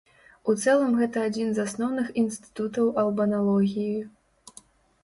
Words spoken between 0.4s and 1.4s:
У цэлым гэта